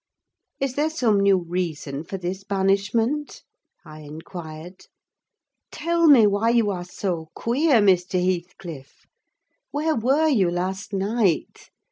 [0.59, 3.43] "Is there some new reason for this banishment?"
[3.85, 4.87] I inquired.
[5.71, 8.19] "Tell me why you are so queer, Mr.
[8.19, 9.05] Heathcliff?
[9.69, 11.69] Where were you last night?